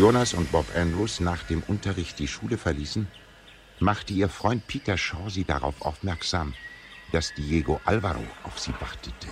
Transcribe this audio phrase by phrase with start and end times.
[0.00, 3.06] Jonas und Bob Andrews nach dem Unterricht die Schule verließen,
[3.80, 6.54] machte ihr Freund Peter Shaw sie darauf aufmerksam,
[7.12, 9.28] dass Diego Alvaro auf sie wartete.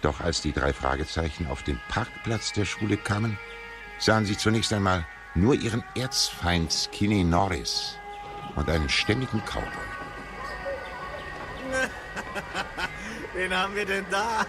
[0.00, 3.36] Doch als die drei Fragezeichen auf den Parkplatz der Schule kamen,
[3.98, 5.04] sahen sie zunächst einmal
[5.34, 7.96] nur ihren Erzfeind Skinny Norris
[8.54, 9.99] und einen stämmigen Cowboy.
[13.40, 14.44] Wen haben wir denn da?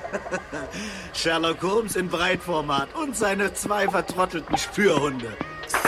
[1.13, 5.31] Sherlock Holmes in Breitformat und seine zwei vertrottelten Spürhunde.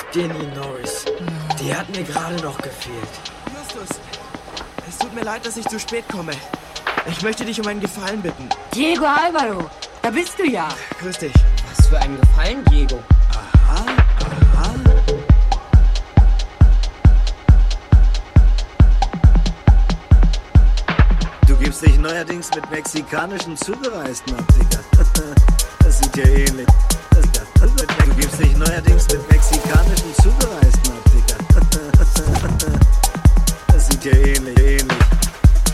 [0.09, 1.03] Skinny Norris.
[1.59, 3.09] Die hat mir gerade noch gefehlt.
[3.53, 3.99] Justus,
[4.87, 6.31] es tut mir leid, dass ich zu spät komme.
[7.05, 8.47] Ich möchte dich um einen Gefallen bitten.
[8.73, 9.69] Diego Alvaro,
[10.01, 10.69] da bist du ja.
[11.01, 11.33] Grüß dich.
[11.75, 13.03] Was für einen Gefallen, Diego.
[13.33, 14.02] Aha, aha.
[21.63, 24.79] Gibst dich neuerdings mit mexikanischen Zugereisten ab, Digga.
[25.79, 26.67] Das sieht ja ähnlich.
[27.61, 31.37] Du gibst dich neuerdings mit mexikanischen Zugereisten ab, Digga.
[33.67, 34.97] Das sieht ja ähnlich, ähnlich.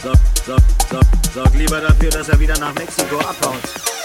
[0.03, 3.98] Sorg, sorg, sorg, sorg lieber dafür, dass er wieder nach Mexiko abhaut.